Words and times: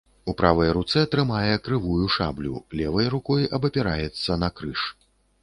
У 0.31 0.33
правай 0.37 0.69
руцэ 0.77 1.03
трымае 1.11 1.51
крывую 1.67 2.07
шаблю, 2.15 2.55
левай 2.81 3.11
рукой 3.17 3.47
абапіраецца 3.59 4.41
на 4.47 4.53
крыж. 4.61 4.89